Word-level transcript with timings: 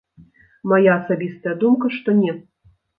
Мая 0.71 0.81
асабістая 0.99 1.55
думка, 1.63 1.95
што 2.01 2.21
не. 2.27 2.31